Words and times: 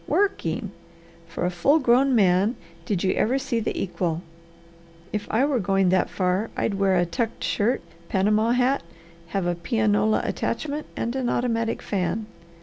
Working! 0.07 0.71
For 1.27 1.45
a 1.45 1.51
full 1.51 1.77
grown 1.77 2.15
man, 2.15 2.55
did 2.87 3.03
you 3.03 3.13
ever 3.13 3.37
see 3.37 3.59
the 3.59 3.79
equal? 3.79 4.23
If 5.13 5.27
I 5.29 5.45
were 5.45 5.59
going 5.59 5.89
that 5.89 6.09
far 6.09 6.49
I'd 6.57 6.73
wear 6.73 6.97
a 6.97 7.05
tucked 7.05 7.43
shirt, 7.43 7.81
panama 8.09 8.53
hat, 8.53 8.81
have 9.27 9.45
a 9.45 9.53
pianola 9.53 10.21
attachment, 10.23 10.87
and 10.97 11.15
an 11.15 11.29
automatic 11.29 11.83
fan." 11.83 12.25